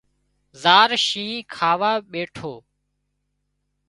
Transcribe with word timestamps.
زار 0.61 0.89
شينهن 1.07 1.45
کاوا 1.55 1.91
ٻيٺو 2.11 2.53